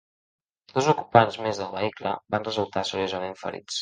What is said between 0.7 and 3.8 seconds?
Dos ocupants més del vehicle van resultar seriosament ferits.